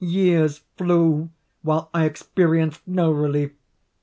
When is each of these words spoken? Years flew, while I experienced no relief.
Years 0.03 0.63
flew, 0.77 1.29
while 1.61 1.91
I 1.93 2.05
experienced 2.05 2.81
no 2.87 3.11
relief. 3.11 3.51